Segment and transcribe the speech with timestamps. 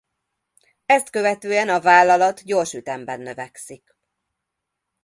[0.85, 3.95] Ezt követően a vállalat gyors ütemben növekszik.